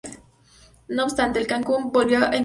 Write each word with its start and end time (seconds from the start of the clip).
No 0.89 1.03
obstante, 1.03 1.37
el 1.37 1.45
Kan 1.45 1.61
Kuchum 1.63 1.91
volvió 1.91 2.17
a 2.21 2.21
escapar. 2.29 2.39